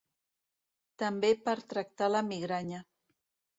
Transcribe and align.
També 1.03 1.31
per 1.49 1.55
tractar 1.75 2.11
la 2.17 2.25
migranya. 2.33 2.83